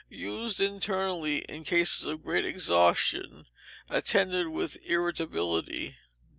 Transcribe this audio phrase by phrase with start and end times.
[0.09, 3.45] Used internally in cases of great exhaustion,
[3.87, 5.95] attended with irritability.